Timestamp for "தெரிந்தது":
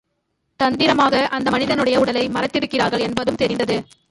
3.35-3.77